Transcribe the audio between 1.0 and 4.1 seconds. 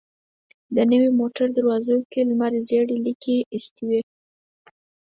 موټر دروازو کې لمر ژېړې ليکې ايستې وې.